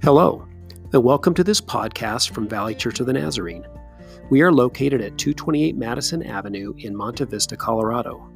[0.00, 0.46] Hello,
[0.92, 3.66] and welcome to this podcast from Valley Church of the Nazarene.
[4.30, 8.30] We are located at 228 Madison Avenue in Monte Vista, Colorado.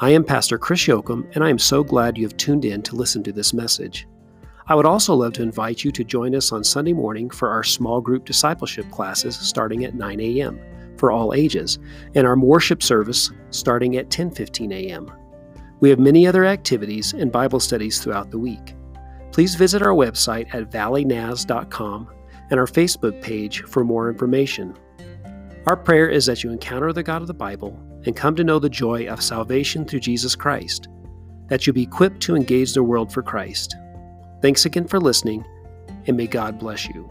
[0.00, 2.96] I am Pastor Chris Yoakum, and I am so glad you have tuned in to
[2.96, 4.08] listen to this message.
[4.66, 7.62] I would also love to invite you to join us on Sunday morning for our
[7.62, 10.60] small group discipleship classes starting at 9 a.m.
[10.96, 11.78] for all ages,
[12.16, 15.12] and our worship service starting at 10:15 a.m.
[15.78, 18.74] We have many other activities and Bible studies throughout the week
[19.38, 22.08] please visit our website at valleynaz.com
[22.50, 24.76] and our Facebook page for more information.
[25.68, 28.58] Our prayer is that you encounter the God of the Bible and come to know
[28.58, 30.88] the joy of salvation through Jesus Christ,
[31.46, 33.76] that you be equipped to engage the world for Christ.
[34.42, 35.44] Thanks again for listening,
[36.08, 37.08] and may God bless you.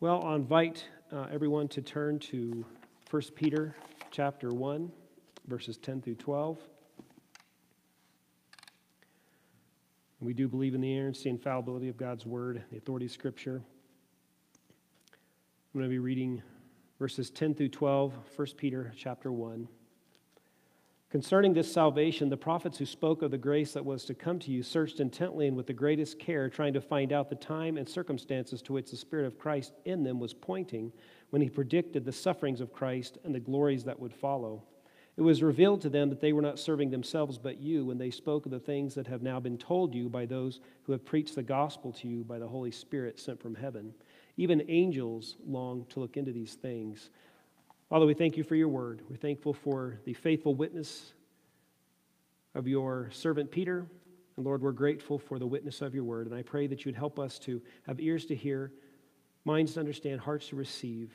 [0.00, 2.66] Well, I'll invite uh, everyone to turn to
[3.12, 3.76] 1 Peter
[4.10, 4.90] chapter 1,
[5.46, 6.58] verses 10 through 12.
[6.58, 6.66] And
[10.20, 13.62] we do believe in the inerrancy and infallibility of God's word, the authority of Scripture.
[15.74, 16.42] I'm going to be reading
[16.98, 19.68] verses 10 through 12, 1 Peter chapter 1.
[21.10, 24.50] Concerning this salvation, the prophets who spoke of the grace that was to come to
[24.50, 27.88] you searched intently and with the greatest care, trying to find out the time and
[27.88, 30.92] circumstances to which the Spirit of Christ in them was pointing
[31.30, 34.64] when he predicted the sufferings of Christ and the glories that would follow.
[35.18, 38.08] It was revealed to them that they were not serving themselves but you when they
[38.08, 41.34] spoke of the things that have now been told you by those who have preached
[41.34, 43.92] the gospel to you by the Holy Spirit sent from heaven.
[44.36, 47.10] Even angels long to look into these things.
[47.90, 49.02] Father, we thank you for your word.
[49.10, 51.14] We're thankful for the faithful witness
[52.54, 53.88] of your servant Peter.
[54.36, 56.28] And Lord, we're grateful for the witness of your word.
[56.28, 58.70] And I pray that you'd help us to have ears to hear,
[59.44, 61.10] minds to understand, hearts to receive.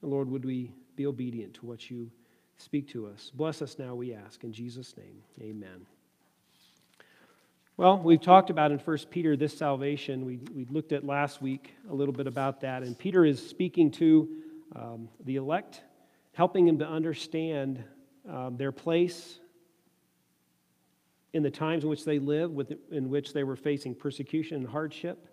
[0.00, 2.10] And Lord, would we be obedient to what you
[2.60, 3.32] Speak to us.
[3.34, 4.44] Bless us now, we ask.
[4.44, 5.86] In Jesus' name, amen.
[7.78, 10.26] Well, we've talked about in 1 Peter this salvation.
[10.26, 12.82] We, we looked at last week a little bit about that.
[12.82, 14.28] And Peter is speaking to
[14.76, 15.80] um, the elect,
[16.34, 17.82] helping them to understand
[18.28, 19.40] um, their place
[21.32, 24.68] in the times in which they live, with, in which they were facing persecution and
[24.68, 25.26] hardship.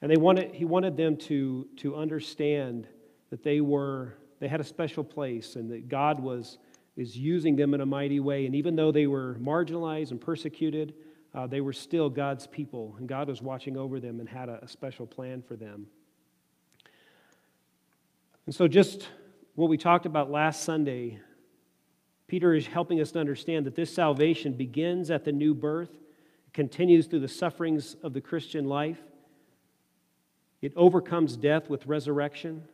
[0.00, 2.88] And they wanted, he wanted them to, to understand
[3.28, 6.58] that they were they had a special place and that God was
[6.96, 8.46] is using them in a mighty way.
[8.46, 10.92] And even though they were marginalized and persecuted,
[11.34, 14.64] uh, they were still God's people, and God was watching over them and had a,
[14.64, 15.86] a special plan for them.
[18.46, 19.08] And so, just
[19.54, 21.20] what we talked about last Sunday,
[22.26, 25.90] Peter is helping us to understand that this salvation begins at the new birth,
[26.52, 29.00] continues through the sufferings of the Christian life,
[30.60, 32.64] it overcomes death with resurrection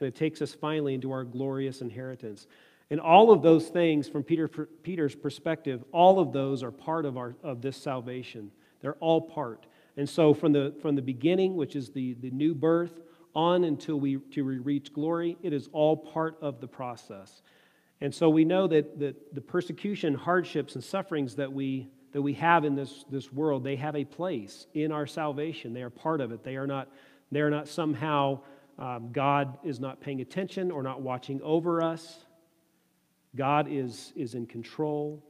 [0.00, 2.46] and it takes us finally into our glorious inheritance.
[2.90, 7.18] And all of those things, from Peter, Peter's perspective, all of those are part of,
[7.18, 8.50] our, of this salvation.
[8.80, 9.66] They're all part.
[9.96, 12.92] And so, from the, from the beginning, which is the, the new birth,
[13.34, 17.42] on until we, to we reach glory, it is all part of the process.
[18.00, 22.32] And so, we know that, that the persecution, hardships, and sufferings that we, that we
[22.34, 25.74] have in this, this world, they have a place in our salvation.
[25.74, 26.42] They are part of it.
[26.42, 26.88] They are not,
[27.30, 28.40] they are not somehow
[28.78, 32.24] um, God is not paying attention or not watching over us.
[33.34, 35.22] God is, is in control,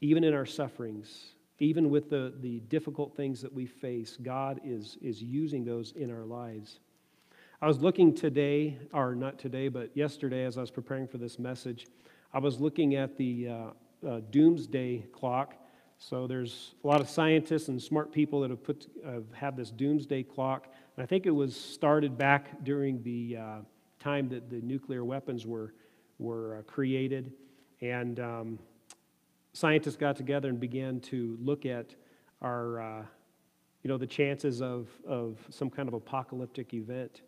[0.00, 4.18] even in our sufferings, even with the, the difficult things that we face.
[4.22, 6.80] God is, is using those in our lives.
[7.62, 11.38] I was looking today, or not today, but yesterday as I was preparing for this
[11.38, 11.86] message,
[12.34, 15.54] I was looking at the uh, uh, doomsday clock.
[15.98, 19.70] So there's a lot of scientists and smart people that have put have had this
[19.70, 20.68] doomsday clock
[20.98, 23.58] I think it was started back during the uh,
[23.98, 25.74] time that the nuclear weapons were,
[26.18, 27.32] were uh, created.
[27.82, 28.58] And um,
[29.52, 31.94] scientists got together and began to look at
[32.40, 33.02] our, uh,
[33.82, 37.20] you know, the chances of, of some kind of apocalyptic event.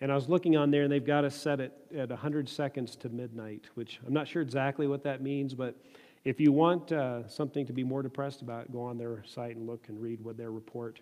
[0.00, 2.96] And I was looking on there, and they've got us set it at 100 seconds
[2.96, 5.76] to midnight, which I'm not sure exactly what that means, but
[6.24, 9.66] if you want uh, something to be more depressed about, go on their site and
[9.66, 11.00] look and read what their report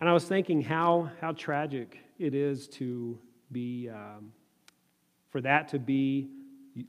[0.00, 3.18] and I was thinking how, how tragic it is to
[3.52, 4.32] be, um,
[5.30, 6.28] for that to be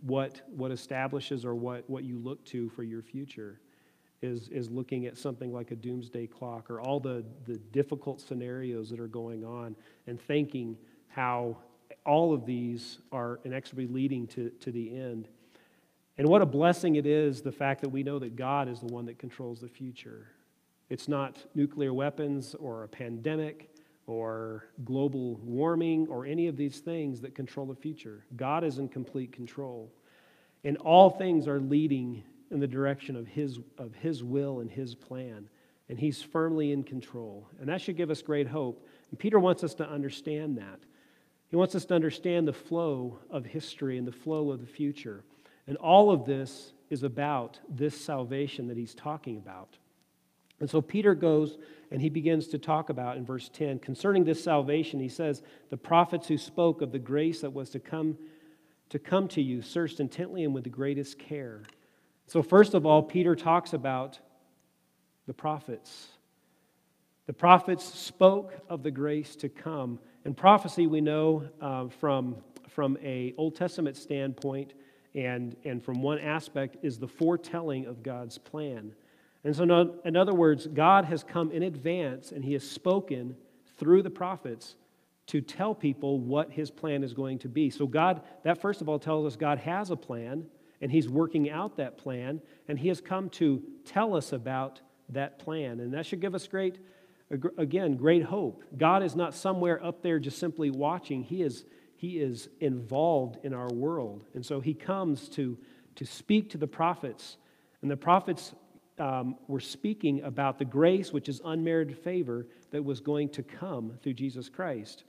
[0.02, 3.60] what, what establishes or what, what you look to for your future
[4.22, 8.90] is, is looking at something like a doomsday clock or all the, the difficult scenarios
[8.90, 9.76] that are going on
[10.08, 10.78] and thinking
[11.08, 11.58] how
[12.06, 15.28] all of these are inexorably leading to, to the end.
[16.18, 18.88] And what a blessing it is the fact that we know that God is the
[18.88, 20.28] one that controls the future.
[20.90, 23.70] It's not nuclear weapons or a pandemic
[24.08, 28.26] or global warming or any of these things that control the future.
[28.36, 29.92] God is in complete control.
[30.64, 34.94] And all things are leading in the direction of his, of his will and his
[34.94, 35.50] plan.
[35.90, 37.48] And he's firmly in control.
[37.60, 38.88] And that should give us great hope.
[39.10, 40.80] And Peter wants us to understand that.
[41.50, 45.24] He wants us to understand the flow of history and the flow of the future.
[45.68, 49.78] And all of this is about this salvation that he's talking about.
[50.60, 51.58] And so Peter goes
[51.92, 55.00] and he begins to talk about in verse 10 concerning this salvation.
[55.00, 58.18] He says, The prophets who spoke of the grace that was to come
[58.90, 61.64] to come to you searched intently and with the greatest care.
[62.28, 64.20] So, first of all, Peter talks about
[65.28, 66.10] the prophets.
[67.28, 70.00] The prophets spoke of the grace to come.
[70.26, 72.38] And prophecy, we know uh, from,
[72.70, 74.74] from a Old Testament standpoint
[75.16, 78.94] and, and from one aspect, is the foretelling of God's plan.
[79.46, 83.38] And so, in other words, God has come in advance and he has spoken
[83.78, 84.76] through the prophets
[85.28, 87.70] to tell people what his plan is going to be.
[87.70, 90.48] So, God, that first of all tells us God has a plan
[90.82, 95.40] and he's working out that plan, and he has come to tell us about that
[95.40, 95.80] plan.
[95.80, 96.80] And that should give us great,
[97.58, 98.62] again, great hope.
[98.78, 101.64] God is not somewhere up there just simply watching, he is,
[101.96, 104.26] he is involved in our world.
[104.34, 105.58] And so he comes to,
[105.96, 107.38] to speak to the prophets,
[107.82, 108.54] and the prophets
[109.00, 113.94] um, were speaking about the grace, which is unmerited favor, that was going to come
[114.02, 115.04] through Jesus Christ.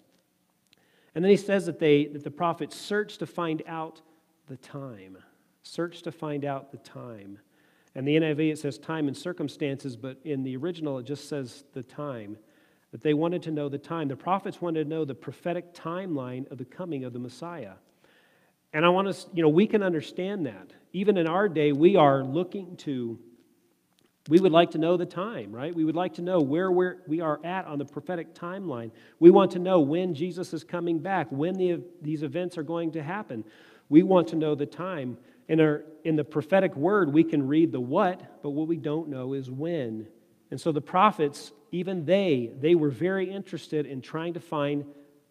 [1.14, 4.02] And then he says that, they, that the prophets searched to find out
[4.48, 5.16] the time.
[5.62, 7.38] Search to find out the time.
[7.94, 11.64] And the NIV, it says time and circumstances, but in the original, it just says
[11.72, 12.36] the time.
[12.92, 14.08] That they wanted to know the time.
[14.08, 17.72] The prophets wanted to know the prophetic timeline of the coming of the Messiah.
[18.72, 20.72] And I want to, you know, we can understand that.
[20.92, 23.18] Even in our day, we are looking to
[24.28, 25.74] we would like to know the time, right?
[25.74, 28.90] We would like to know where we're, we are at on the prophetic timeline.
[29.20, 32.92] We want to know when Jesus is coming back, when the, these events are going
[32.92, 33.44] to happen.
[33.88, 35.18] We want to know the time.
[35.48, 39.08] In, our, in the prophetic word, we can read the what, but what we don't
[39.08, 40.08] know is when.
[40.50, 44.84] And so the prophets, even they, they were very interested in trying to find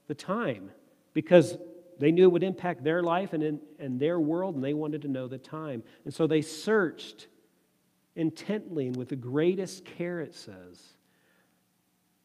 [0.08, 0.72] the time
[1.14, 1.58] because
[2.00, 5.02] they knew it would impact their life and, in, and their world, and they wanted
[5.02, 5.84] to know the time.
[6.06, 7.28] And so they searched
[8.16, 10.96] intently and with the greatest care, it says.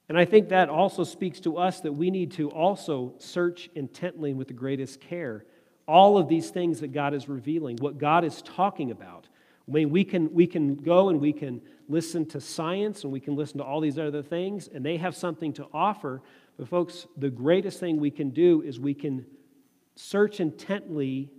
[0.08, 4.30] And I think that also speaks to us that we need to also search intently
[4.30, 5.44] and with the greatest care.
[5.86, 9.28] All of these things that God is revealing, what God is talking about.
[9.68, 13.20] I mean, we can, we can go and we can listen to science and we
[13.20, 16.22] can listen to all these other things, and they have something to offer.
[16.56, 19.24] But, folks, the greatest thing we can do is we can
[19.94, 21.30] search intently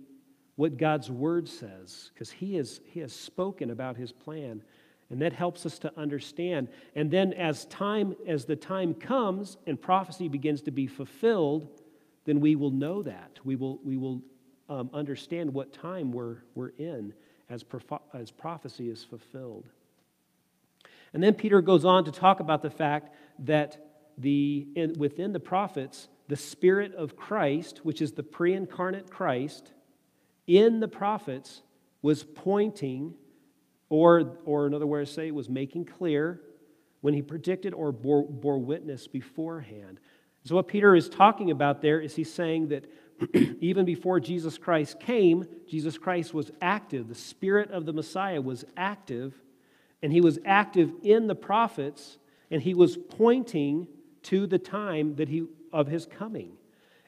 [0.56, 4.62] what God's word says, because he, is, he has spoken about his plan.
[5.10, 6.68] And that helps us to understand.
[6.94, 11.68] And then as time, as the time comes and prophecy begins to be fulfilled,
[12.24, 13.38] then we will know that.
[13.44, 14.22] We will, we will
[14.68, 17.12] um, understand what time we're, we're in
[17.50, 17.64] as,
[18.14, 19.66] as prophecy is fulfilled.
[21.12, 25.40] And then Peter goes on to talk about the fact that the, in, within the
[25.40, 29.72] prophets, the Spirit of Christ, which is the pre incarnate Christ,
[30.46, 31.62] in the prophets
[32.02, 33.14] was pointing,
[33.88, 36.40] or, or another way to say it was making clear
[37.00, 40.00] when he predicted or bore, bore witness beforehand.
[40.44, 42.86] So, what Peter is talking about there is he's saying that
[43.60, 47.08] even before Jesus Christ came, Jesus Christ was active.
[47.08, 49.34] The Spirit of the Messiah was active,
[50.02, 52.18] and he was active in the prophets,
[52.50, 53.86] and he was pointing
[54.24, 56.52] to the time that he, of his coming.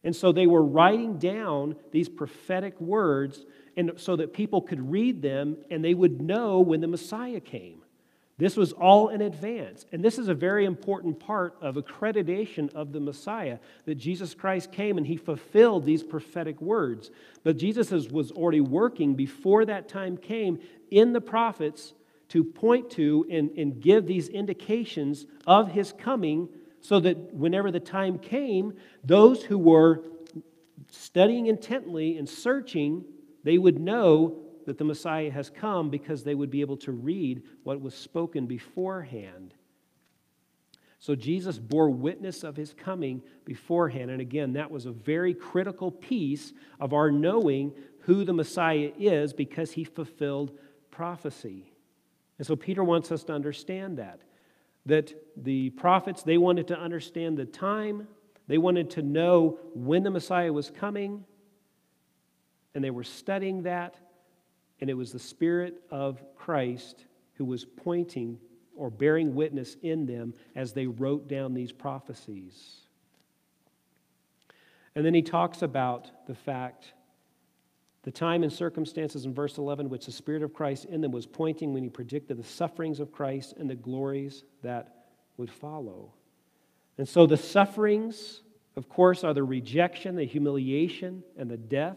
[0.05, 3.45] And so they were writing down these prophetic words
[3.77, 7.81] and so that people could read them and they would know when the Messiah came.
[8.37, 9.87] This was all in advance.
[9.93, 14.73] And this is a very important part of accreditation of the Messiah that Jesus Christ
[14.73, 17.11] came and he fulfilled these prophetic words.
[17.45, 20.59] But Jesus was already working before that time came
[20.91, 21.95] in the prophets
[22.31, 26.49] to point to and, and give these indications of his coming
[26.85, 30.03] so that whenever the time came, those who were
[30.91, 33.03] studying intently and searching,
[33.43, 34.37] they would know
[34.67, 38.45] that the Messiah has come because they would be able to read what was spoken
[38.45, 39.55] beforehand.
[40.99, 44.11] So Jesus bore witness of his coming beforehand.
[44.11, 49.33] And again, that was a very critical piece of our knowing who the Messiah is
[49.33, 50.53] because he fulfilled
[50.91, 51.73] prophecy.
[52.37, 54.21] And so Peter wants us to understand that
[54.87, 58.07] that the prophets they wanted to understand the time.
[58.47, 61.25] They wanted to know when the messiah was coming.
[62.75, 63.97] And they were studying that.
[64.81, 68.39] And it was the spirit of christ who was pointing
[68.77, 72.81] or bearing witness in them as they wrote down these prophecies.
[74.95, 76.93] And then he talks about the fact
[78.05, 81.27] The time and circumstances in verse 11, which the Spirit of Christ in them was
[81.27, 85.07] pointing when he predicted the sufferings of Christ and the glories that
[85.39, 86.13] would follow.
[86.99, 88.43] And so the sufferings,
[88.77, 91.97] of course, are the rejection, the humiliation, and the death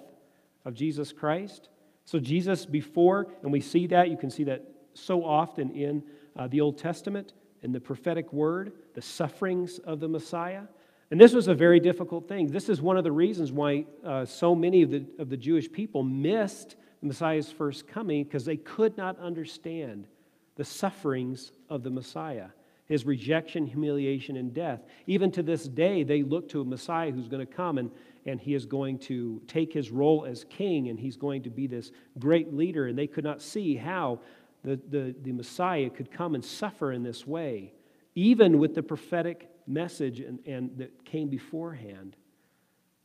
[0.64, 1.70] of Jesus Christ.
[2.06, 6.02] So, Jesus before, and we see that, you can see that so often in
[6.38, 7.34] uh, the Old Testament,
[7.64, 10.64] in the prophetic word, the sufferings of the Messiah.
[11.10, 12.48] And this was a very difficult thing.
[12.48, 15.72] This is one of the reasons why uh, so many of the, of the Jewish
[15.72, 20.08] people missed the Messiah's first coming because they could not understand
[20.56, 22.48] the sufferings of the Messiah,
[22.88, 24.82] his rejection, humiliation, and death.
[25.06, 27.90] Even to this day, they look to a Messiah who's going to come and,
[28.26, 31.68] and he is going to take his role as king and he's going to be
[31.68, 32.88] this great leader.
[32.88, 34.20] And they could not see how
[34.66, 37.72] the, the, the Messiah could come and suffer in this way,
[38.16, 42.16] even with the prophetic message and, and that came beforehand.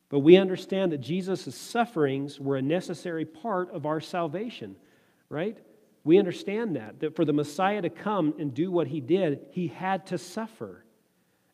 [0.09, 4.77] But we understand that Jesus' sufferings were a necessary part of our salvation,
[5.29, 5.57] right?
[6.05, 9.69] We understand that, that for the Messiah to come and do what he did, he
[9.69, 10.85] had to suffer.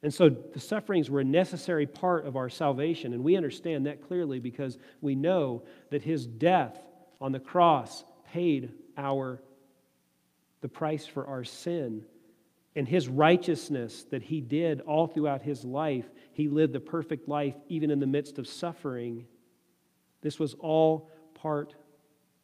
[0.03, 3.13] And so the sufferings were a necessary part of our salvation.
[3.13, 6.79] And we understand that clearly because we know that his death
[7.21, 9.41] on the cross paid our
[10.61, 12.05] the price for our sin
[12.77, 16.07] and his righteousness that he did all throughout his life.
[16.33, 19.27] He lived the perfect life even in the midst of suffering.
[20.21, 21.75] This was all part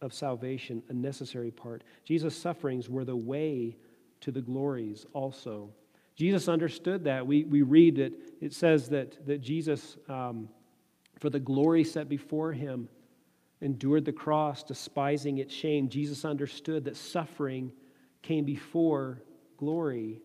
[0.01, 1.85] of salvation, a necessary part.
[2.05, 3.77] Jesus' sufferings were the way
[4.21, 5.71] to the glories also.
[6.17, 7.27] Jesus understood that.
[7.27, 10.49] We, we read that it says that, that Jesus, um,
[11.19, 12.89] for the glory set before him,
[13.61, 15.89] endured the cross, despising its shame.
[15.89, 17.73] Jesus understood that suffering
[18.23, 19.23] came before
[19.65, 20.21] glory,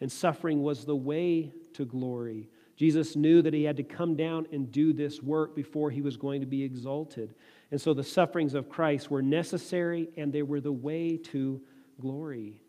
[0.00, 2.50] and suffering was the way to glory.
[2.76, 6.16] Jesus knew that he had to come down and do this work before he was
[6.16, 7.34] going to be exalted.
[7.70, 11.60] And so the sufferings of Christ were necessary and they were the way to
[12.00, 12.60] glory.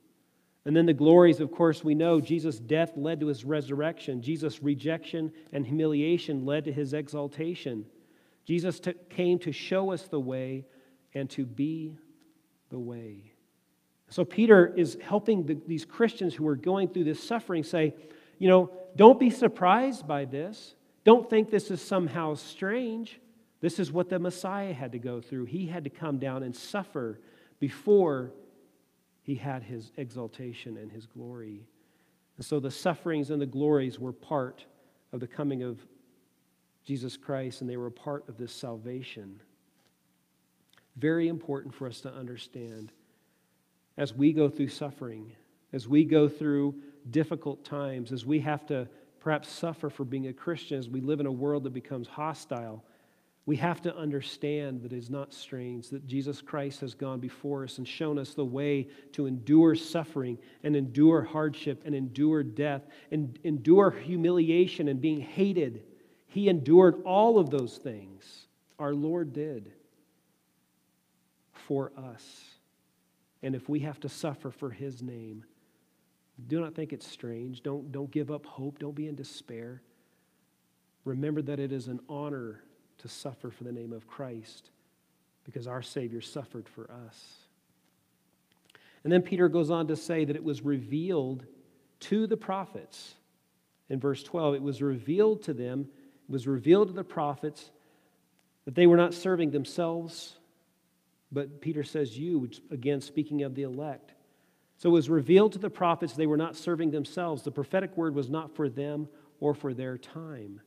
[0.66, 4.22] And then the glories, of course, we know Jesus' death led to his resurrection.
[4.22, 7.86] Jesus' rejection and humiliation led to his exaltation.
[8.46, 10.66] Jesus t- came to show us the way
[11.14, 11.98] and to be
[12.70, 13.33] the way.
[14.14, 17.96] So Peter is helping the, these Christians who are going through this suffering say,
[18.38, 20.76] you know, don't be surprised by this.
[21.04, 23.20] Don't think this is somehow strange.
[23.60, 25.46] This is what the Messiah had to go through.
[25.46, 27.22] He had to come down and suffer
[27.60, 28.32] before
[29.24, 31.66] he had his exaltation and his glory.
[32.38, 34.64] And so the sufferings and the glories were part
[35.12, 35.80] of the coming of
[36.86, 39.42] Jesus Christ, and they were a part of this salvation.
[40.98, 42.92] Very important for us to understand
[43.98, 45.32] as we go through suffering,
[45.72, 46.76] as we go through
[47.10, 48.88] difficult times, as we have to
[49.20, 52.84] perhaps suffer for being a Christian, as we live in a world that becomes hostile,
[53.46, 57.66] we have to understand that it is not strange that Jesus Christ has gone before
[57.66, 62.84] us and shown us the way to endure suffering and endure hardship and endure death
[63.12, 65.84] and endure humiliation and being hated.
[66.28, 68.48] He endured all of those things.
[68.80, 69.74] Our Lord did
[71.52, 72.53] for us.
[73.44, 75.44] And if we have to suffer for his name,
[76.48, 77.62] do not think it's strange.
[77.62, 78.80] Don't, don't give up hope.
[78.80, 79.82] Don't be in despair.
[81.06, 82.64] Remember that it is an honor
[83.00, 84.72] to suffer for the name of Christ
[85.44, 87.36] because our Savior suffered for us.
[89.04, 91.46] And then Peter goes on to say that it was revealed
[92.00, 93.16] to the prophets.
[93.90, 97.72] In verse 12, it was revealed to them, it was revealed to the prophets
[98.64, 100.38] that they were not serving themselves
[101.34, 104.14] but Peter says, You, again, speaking of the elect.
[104.78, 107.42] So it was revealed to the prophets they were not serving themselves.
[107.42, 109.08] The prophetic word was not for them
[109.40, 110.62] or for their time.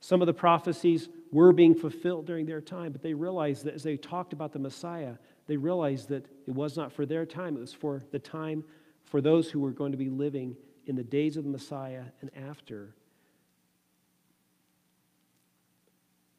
[0.00, 3.82] Some of the prophecies were being fulfilled during their time, but they realized that as
[3.82, 5.14] they talked about the Messiah,
[5.46, 8.64] they realized that it was not for their time, it was for the time
[9.04, 10.56] for those who were going to be living
[10.86, 12.94] in the days of the Messiah and after.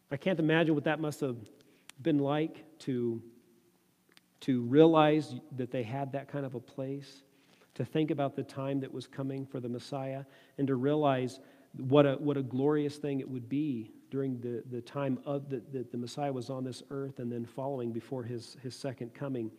[0.09, 1.37] I can't imagine what that must have
[2.01, 3.21] been like to,
[4.41, 7.23] to realize that they had that kind of a place,
[7.75, 10.23] to think about the time that was coming for the Messiah,
[10.57, 11.39] and to realize
[11.77, 15.61] what a, what a glorious thing it would be during the, the time of the,
[15.71, 19.49] that the Messiah was on this earth and then following before his, his second coming.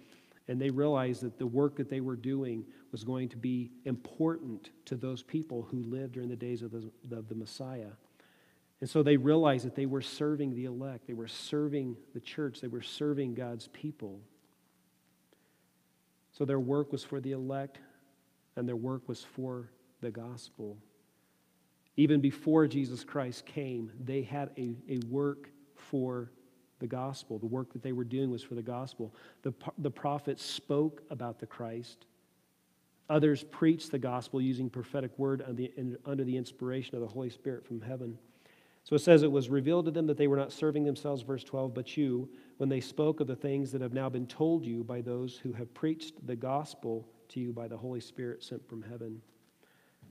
[0.48, 4.70] And they realized that the work that they were doing was going to be important
[4.84, 7.92] to those people who lived during the days of the, of the Messiah.
[8.82, 12.60] And so they realized that they were serving the elect, they were serving the church,
[12.60, 14.18] they were serving God's people.
[16.32, 17.78] So their work was for the elect,
[18.56, 19.70] and their work was for
[20.00, 20.76] the gospel.
[21.96, 26.32] Even before Jesus Christ came, they had a, a work for
[26.80, 27.38] the gospel.
[27.38, 29.14] The work that they were doing was for the gospel.
[29.42, 32.06] The, the prophets spoke about the Christ.
[33.08, 37.30] Others preached the gospel using prophetic word under the, under the inspiration of the Holy
[37.30, 38.18] Spirit from heaven.
[38.84, 41.44] So it says, It was revealed to them that they were not serving themselves, verse
[41.44, 44.82] 12, but you, when they spoke of the things that have now been told you
[44.82, 48.82] by those who have preached the gospel to you by the Holy Spirit sent from
[48.82, 49.20] heaven.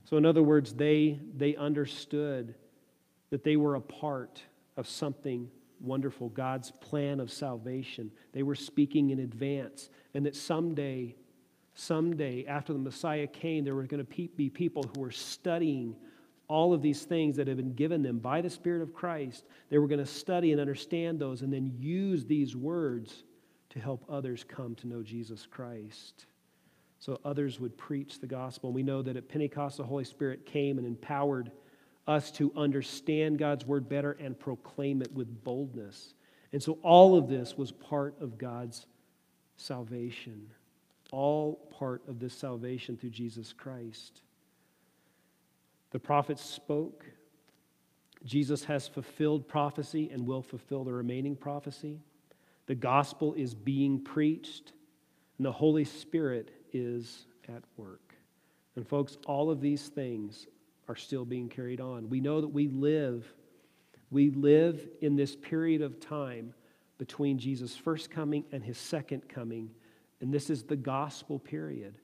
[0.04, 2.54] So, in other words, they, they understood
[3.30, 4.42] that they were a part
[4.76, 5.50] of something
[5.80, 8.10] wonderful, God's plan of salvation.
[8.32, 11.14] They were speaking in advance, and that someday,
[11.74, 15.96] someday, after the Messiah came, there were going to be people who were studying
[16.48, 19.44] all of these things that have been given them by the Spirit of Christ.
[19.70, 23.24] They were going to study and understand those and then use these words
[23.70, 26.26] to help others come to know Jesus Christ.
[26.98, 28.68] So others would preach the gospel.
[28.68, 31.50] And we know that at Pentecost, the Holy Spirit came and empowered
[32.06, 36.14] us to understand God's word better and proclaim it with boldness.
[36.52, 38.86] And so all of this was part of God's
[39.56, 40.48] salvation,
[41.10, 44.20] all part of this salvation through Jesus Christ.
[45.92, 47.04] The prophets spoke.
[48.24, 52.00] Jesus has fulfilled prophecy and will fulfill the remaining prophecy.
[52.66, 54.72] The gospel is being preached,
[55.36, 58.14] and the Holy Spirit is at work.
[58.76, 60.46] And, folks, all of these things
[60.88, 62.08] are still being carried on.
[62.08, 63.32] We know that we live,
[64.10, 66.54] we live in this period of time
[66.98, 69.70] between Jesus' first coming and his second coming,
[70.20, 71.96] and this is the gospel period.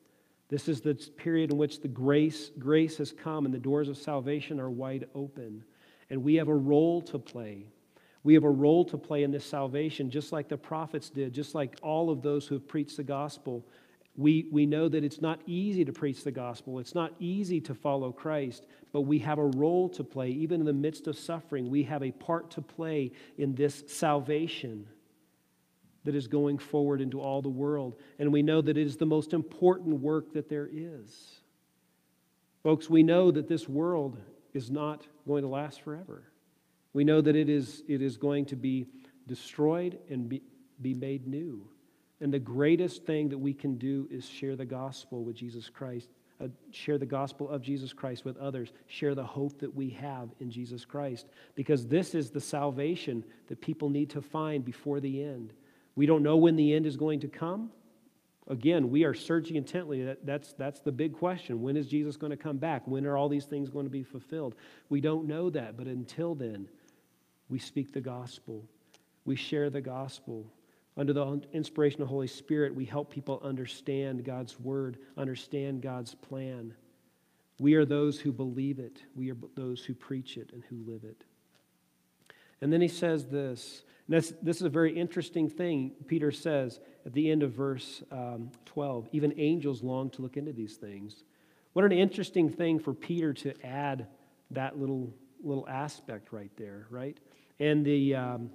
[0.48, 3.98] This is the period in which the grace, grace has come and the doors of
[3.98, 5.62] salvation are wide open.
[6.10, 7.66] And we have a role to play.
[8.24, 11.54] We have a role to play in this salvation, just like the prophets did, just
[11.54, 13.64] like all of those who have preached the gospel
[14.18, 16.80] we, we know that it's not easy to preach the gospel.
[16.80, 20.30] It's not easy to follow Christ, but we have a role to play.
[20.30, 24.88] Even in the midst of suffering, we have a part to play in this salvation
[26.04, 27.96] that is going forward into all the world.
[28.18, 31.40] And we know that it is the most important work that there is.
[32.62, 34.18] Folks, we know that this world
[34.54, 36.24] is not going to last forever.
[36.92, 38.86] We know that it is, it is going to be
[39.26, 40.42] destroyed and be,
[40.80, 41.68] be made new.
[42.20, 46.08] And the greatest thing that we can do is share the gospel with Jesus Christ,
[46.42, 50.30] uh, share the gospel of Jesus Christ with others, share the hope that we have
[50.40, 55.22] in Jesus Christ, because this is the salvation that people need to find before the
[55.22, 55.52] end.
[55.98, 57.72] We don't know when the end is going to come.
[58.46, 60.04] Again, we are searching intently.
[60.04, 61.60] That, that's, that's the big question.
[61.60, 62.86] When is Jesus going to come back?
[62.86, 64.54] When are all these things going to be fulfilled?
[64.90, 66.68] We don't know that, but until then,
[67.48, 68.64] we speak the gospel.
[69.24, 70.46] We share the gospel.
[70.96, 76.14] Under the inspiration of the Holy Spirit, we help people understand God's word, understand God's
[76.14, 76.74] plan.
[77.58, 81.02] We are those who believe it, we are those who preach it and who live
[81.02, 81.24] it.
[82.60, 85.92] And then he says this, this, this is a very interesting thing.
[86.06, 90.52] Peter says at the end of verse um, 12 even angels long to look into
[90.52, 91.24] these things.
[91.74, 94.06] What an interesting thing for Peter to add
[94.50, 97.18] that little, little aspect right there, right?
[97.60, 98.50] And the, um,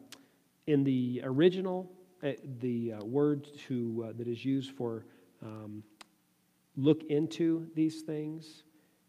[0.66, 1.92] in the original,
[2.24, 5.06] uh, the uh, word to, uh, that is used for
[5.44, 5.84] um,
[6.76, 8.64] look into these things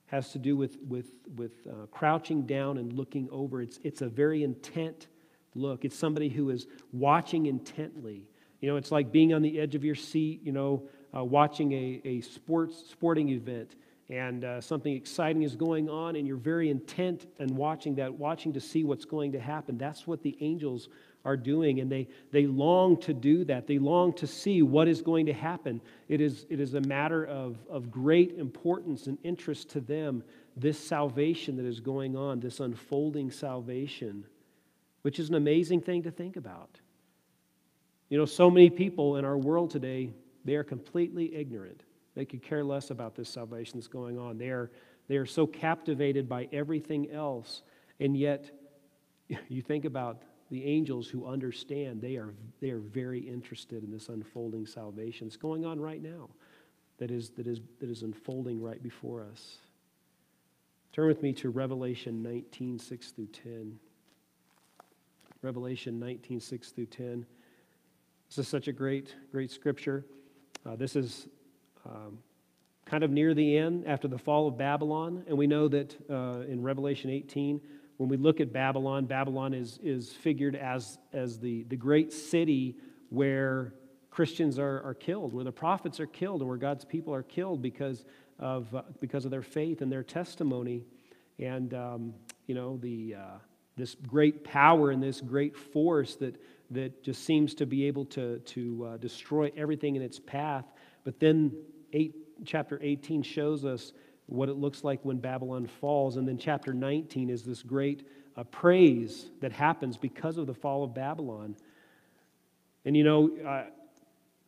[0.06, 3.62] has to do with, with, with uh, crouching down and looking over.
[3.62, 5.06] It's, it's a very intent
[5.54, 5.84] look.
[5.84, 8.26] It's somebody who is watching intently.
[8.60, 11.72] You know, it's like being on the edge of your seat, you know, uh, watching
[11.72, 13.74] a, a sports, sporting event
[14.10, 18.52] and uh, something exciting is going on and you're very intent and watching that, watching
[18.52, 19.78] to see what's going to happen.
[19.78, 20.88] That's what the angels
[21.24, 23.66] are doing, and they, they long to do that.
[23.66, 25.80] They long to see what is going to happen.
[26.06, 30.22] It is, it is a matter of, of great importance and interest to them,
[30.54, 34.26] this salvation that is going on, this unfolding salvation,
[35.04, 36.80] which is an amazing thing to think about.
[38.08, 40.10] You know, so many people in our world today,
[40.44, 41.82] they are completely ignorant.
[42.14, 44.38] They could care less about this salvation that's going on.
[44.38, 44.70] They are,
[45.08, 47.62] they are so captivated by everything else,
[48.00, 48.50] and yet
[49.48, 54.08] you think about the angels who understand, they are, they are very interested in this
[54.08, 55.26] unfolding salvation.
[55.26, 56.28] that's going on right now
[56.98, 59.58] that is, that, is, that is unfolding right before us.
[60.92, 63.78] Turn with me to Revelation 19, 6 through 10.
[65.44, 67.26] Revelation 19, 6 through 10.
[68.28, 70.06] This is such a great, great scripture.
[70.64, 71.28] Uh, this is
[71.84, 72.18] um,
[72.86, 76.50] kind of near the end after the fall of Babylon, and we know that uh,
[76.50, 77.60] in Revelation 18,
[77.98, 82.76] when we look at Babylon, Babylon is, is figured as, as the, the great city
[83.10, 83.74] where
[84.10, 87.60] Christians are, are killed, where the prophets are killed, and where God's people are killed
[87.60, 88.06] because
[88.38, 90.86] of, uh, because of their faith and their testimony.
[91.38, 92.14] And, um,
[92.46, 93.38] you know, the, uh,
[93.76, 96.36] this great power and this great force that,
[96.70, 100.64] that just seems to be able to, to uh, destroy everything in its path.
[101.04, 101.52] But then
[101.92, 103.92] eight, chapter 18 shows us
[104.26, 106.16] what it looks like when Babylon falls.
[106.16, 108.06] And then chapter 19 is this great
[108.36, 111.56] uh, praise that happens because of the fall of Babylon.
[112.84, 113.64] And you know, uh,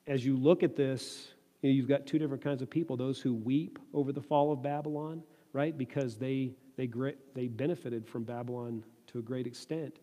[0.06, 1.28] as you look at this,
[1.62, 4.52] you know, you've got two different kinds of people those who weep over the fall
[4.52, 5.76] of Babylon, right?
[5.76, 6.88] Because they, they,
[7.34, 9.98] they benefited from Babylon to a great extent.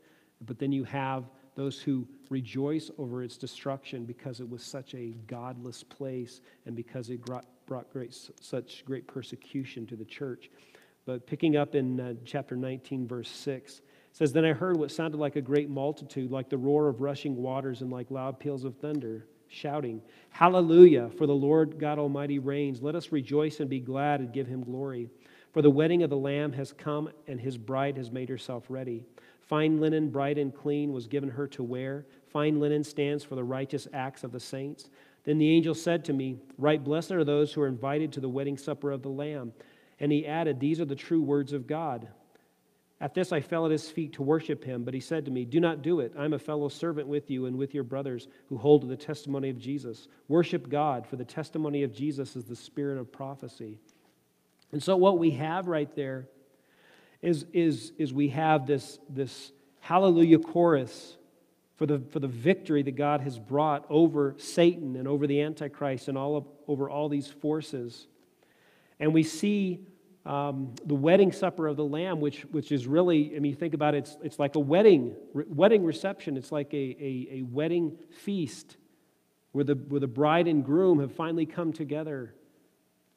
[0.45, 5.13] But then you have those who rejoice over its destruction because it was such a
[5.27, 7.45] godless place and because it brought,
[7.91, 10.49] great, such great persecution to the church.
[11.05, 15.19] But picking up in uh, chapter 19, verse 6, says, Then I heard what sounded
[15.19, 18.77] like a great multitude, like the roar of rushing waters and like loud peals of
[18.77, 22.81] thunder, shouting, Hallelujah, for the Lord God Almighty reigns.
[22.81, 25.09] Let us rejoice and be glad and give him glory.
[25.53, 29.05] For the wedding of the Lamb has come, and his bride has made herself ready.
[29.41, 32.07] Fine linen, bright and clean, was given her to wear.
[32.25, 34.89] Fine linen stands for the righteous acts of the saints.
[35.25, 38.29] Then the angel said to me, Right, blessed are those who are invited to the
[38.29, 39.53] wedding supper of the Lamb.
[39.99, 42.07] And he added, These are the true words of God.
[42.99, 45.45] At this I fell at his feet to worship him, but he said to me,
[45.45, 46.13] Do not do it.
[46.17, 48.97] I am a fellow servant with you and with your brothers who hold to the
[48.97, 50.07] testimony of Jesus.
[50.29, 53.77] Worship God, for the testimony of Jesus is the spirit of prophecy.
[54.73, 56.27] And so, what we have right there
[57.21, 61.15] is, is, is we have this, this hallelujah chorus
[61.75, 66.07] for the, for the victory that God has brought over Satan and over the Antichrist
[66.07, 68.07] and all of, over all these forces.
[68.99, 69.85] And we see
[70.25, 73.75] um, the wedding supper of the Lamb, which, which is really, I mean, you think
[73.75, 76.35] about it, it's, it's like a wedding, re- wedding reception.
[76.35, 78.77] It's like a, a, a wedding feast
[79.51, 82.33] where the, where the bride and groom have finally come together.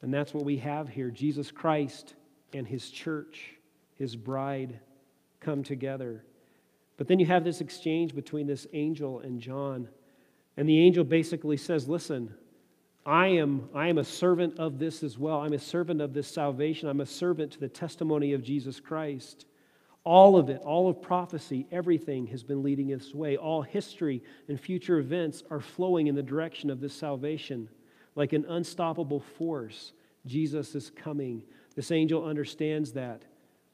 [0.01, 2.15] And that's what we have here Jesus Christ
[2.53, 3.55] and his church,
[3.95, 4.79] his bride,
[5.39, 6.23] come together.
[6.97, 9.87] But then you have this exchange between this angel and John.
[10.55, 12.33] And the angel basically says, Listen,
[13.05, 15.39] I am, I am a servant of this as well.
[15.39, 16.89] I'm a servant of this salvation.
[16.89, 19.45] I'm a servant to the testimony of Jesus Christ.
[20.03, 23.37] All of it, all of prophecy, everything has been leading this way.
[23.37, 27.69] All history and future events are flowing in the direction of this salvation.
[28.17, 29.93] Like an unstoppable force,
[30.25, 31.43] Jesus is coming.
[31.75, 33.21] This angel understands that.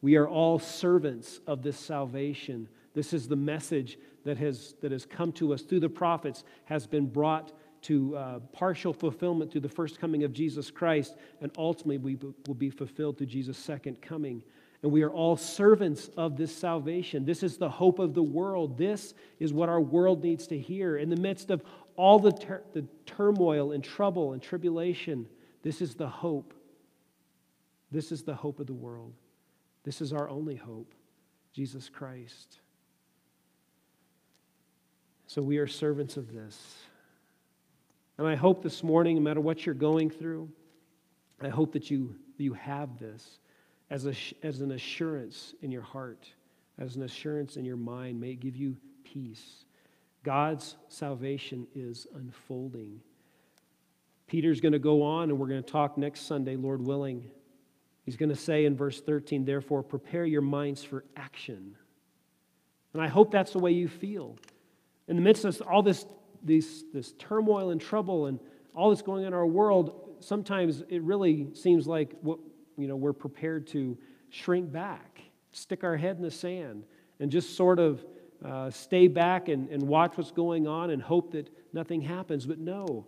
[0.02, 2.68] We are all servants of this salvation.
[2.94, 6.86] This is the message that has, that has come to us through the prophets, has
[6.86, 7.54] been brought
[7.84, 12.54] to uh, partial fulfillment through the first coming of Jesus Christ, and ultimately we will
[12.54, 14.44] be fulfilled through Jesus' second coming.
[14.82, 17.24] And we are all servants of this salvation.
[17.24, 18.78] This is the hope of the world.
[18.78, 20.98] This is what our world needs to hear.
[20.98, 21.64] In the midst of
[21.96, 25.28] all the, ter- the turmoil and trouble and tribulation,
[25.62, 26.54] this is the hope.
[27.92, 29.14] This is the hope of the world.
[29.84, 30.94] This is our only hope
[31.54, 32.60] Jesus Christ.
[35.28, 36.78] So we are servants of this.
[38.18, 40.50] And I hope this morning, no matter what you're going through,
[41.42, 43.40] I hope that you, you have this
[43.90, 46.28] as, a, as an assurance in your heart,
[46.78, 48.20] as an assurance in your mind.
[48.20, 49.66] May it give you peace.
[50.24, 53.02] God's salvation is unfolding.
[54.28, 57.30] Peter's going to go on, and we're going to talk next Sunday, Lord willing.
[58.06, 61.76] He's going to say in verse 13, therefore, prepare your minds for action.
[62.94, 64.38] And I hope that's the way you feel.
[65.08, 66.06] In the midst of all this
[66.44, 68.40] these, this turmoil and trouble and
[68.76, 72.40] all that's going on in our world, sometimes it really seems like what,
[72.78, 73.98] you know, we're prepared to
[74.30, 76.84] shrink back, stick our head in the sand,
[77.20, 78.04] and just sort of
[78.44, 82.46] uh, stay back and, and watch what's going on and hope that nothing happens.
[82.46, 83.06] But no,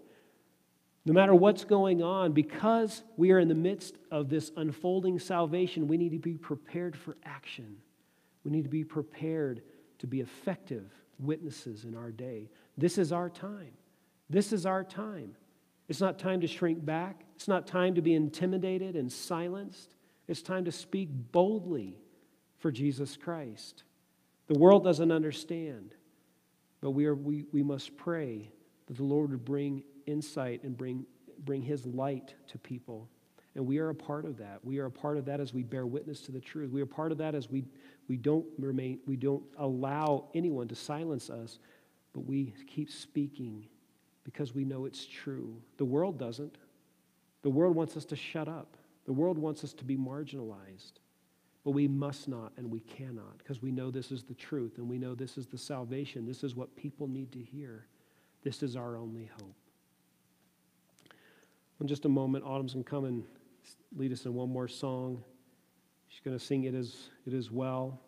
[1.05, 5.87] no matter what's going on, because we are in the midst of this unfolding salvation,
[5.87, 7.77] we need to be prepared for action.
[8.43, 9.61] We need to be prepared
[9.99, 12.49] to be effective witnesses in our day.
[12.77, 13.73] This is our time.
[14.29, 15.35] This is our time.
[15.87, 17.23] It's not time to shrink back.
[17.35, 19.95] It's not time to be intimidated and silenced.
[20.27, 21.99] It's time to speak boldly
[22.57, 23.83] for Jesus Christ.
[24.47, 25.93] The world doesn't understand,
[26.81, 28.51] but we, are, we, we must pray
[28.87, 31.05] that the Lord would bring insight and bring,
[31.39, 33.09] bring his light to people.
[33.55, 34.63] And we are a part of that.
[34.63, 36.71] We are a part of that as we bear witness to the truth.
[36.71, 37.65] We are part of that as we,
[38.07, 41.59] we don't remain, we don't allow anyone to silence us,
[42.13, 43.65] but we keep speaking
[44.25, 45.55] because we know it's true.
[45.77, 46.57] The world doesn't.
[47.43, 50.93] The world wants us to shut up, the world wants us to be marginalized.
[51.65, 54.87] But we must not and we cannot because we know this is the truth and
[54.87, 56.27] we know this is the salvation.
[56.27, 57.87] This is what people need to hear.
[58.43, 59.55] This is our only hope.
[61.81, 63.23] In just a moment, Autumn's going to come and
[63.97, 65.23] lead us in one more song.
[66.07, 67.99] She's going to sing it as, it as well.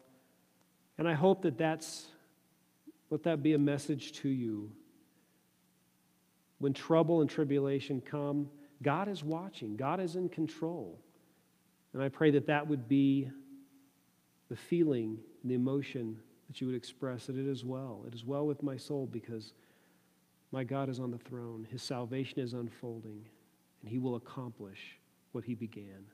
[1.00, 2.06] And I hope that that's,
[3.10, 4.72] let that be a message to you.
[6.60, 8.50] When trouble and tribulation come,
[8.84, 11.00] God is watching, God is in control.
[11.94, 13.32] And I pray that that would be
[14.50, 18.04] the feeling, the emotion that you would express that it is well.
[18.08, 19.54] It is well with my soul because
[20.52, 21.68] my God is on the throne.
[21.70, 23.28] His salvation is unfolding,
[23.82, 24.98] and he will accomplish
[25.34, 26.06] what he began.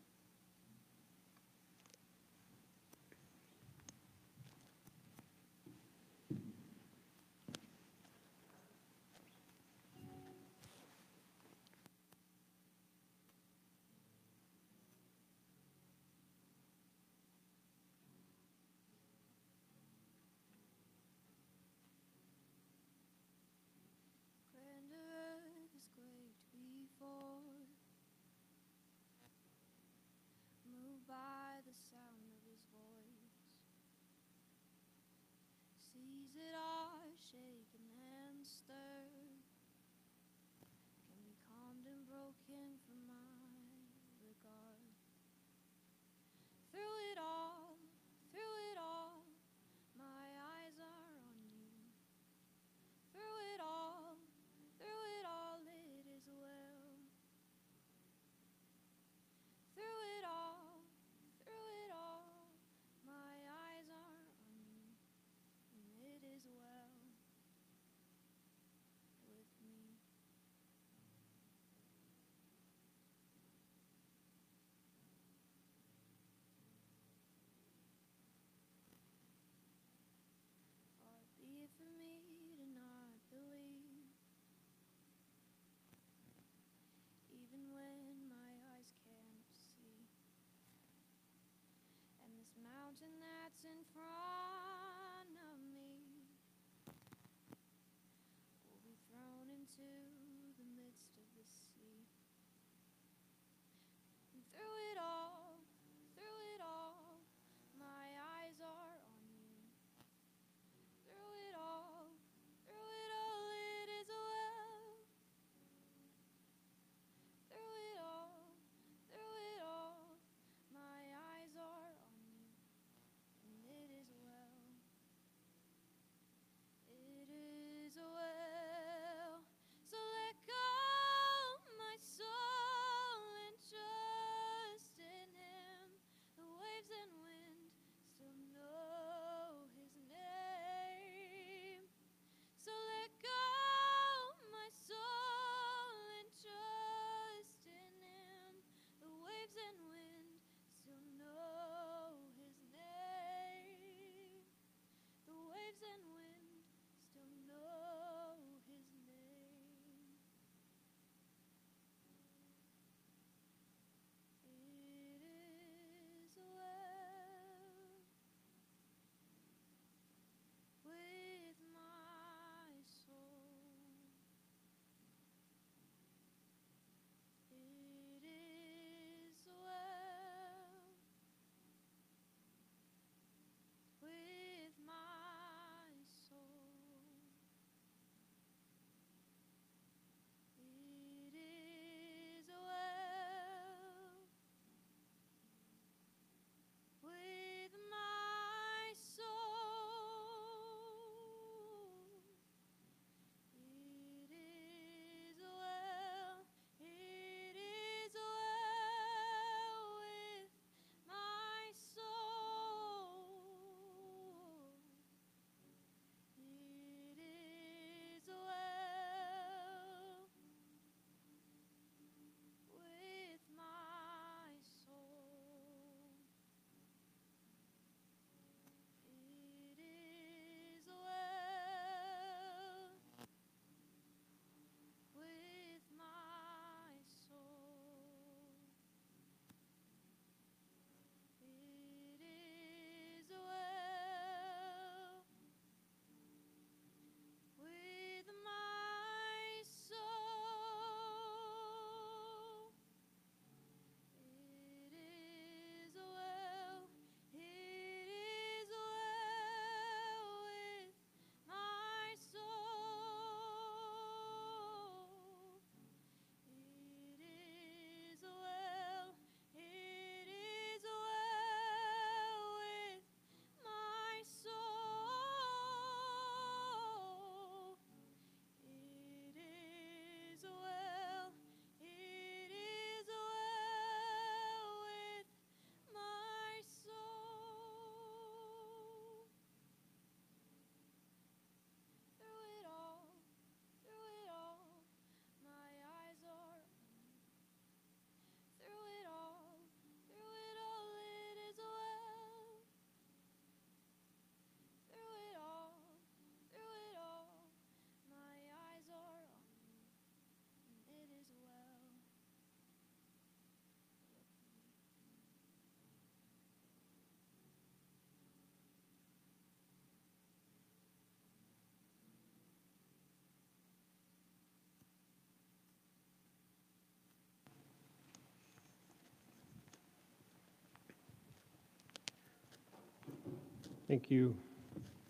[333.93, 334.35] Thank you,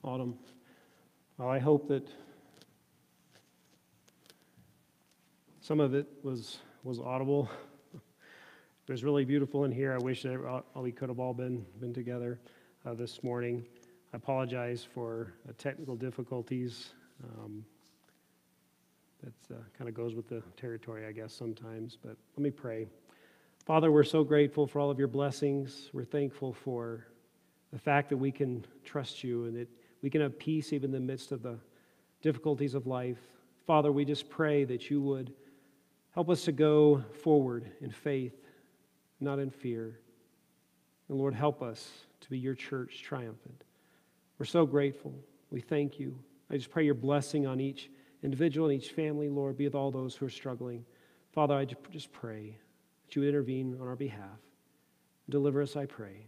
[0.03, 0.37] Autumn.
[1.37, 2.05] Well, I hope that
[5.61, 7.49] some of it was, was audible.
[7.93, 9.93] It was really beautiful in here.
[9.93, 12.41] I wish that we could have all been, been together
[12.85, 13.63] uh, this morning.
[14.13, 16.89] I apologize for uh, technical difficulties.
[17.23, 17.63] Um,
[19.23, 19.31] That
[19.77, 22.87] kind of goes with the territory, I guess, sometimes, but let me pray.
[23.65, 25.89] Father, we're so grateful for all of your blessings.
[25.93, 27.07] We're thankful for
[27.73, 29.67] the fact that we can trust you and that
[30.03, 31.57] we can have peace even in the midst of the
[32.21, 33.17] difficulties of life.
[33.65, 35.33] Father, we just pray that you would
[36.11, 38.35] help us to go forward in faith,
[39.19, 39.99] not in fear.
[41.09, 41.89] And Lord, help us
[42.21, 43.63] to be your church triumphant.
[44.37, 45.15] We're so grateful.
[45.49, 46.15] We thank you.
[46.51, 47.89] I just pray your blessing on each
[48.21, 50.85] individual and each family, Lord, be with all those who are struggling.
[51.31, 52.55] Father, I just pray
[53.05, 54.39] that you would intervene on our behalf.
[55.27, 56.27] Deliver us, I pray.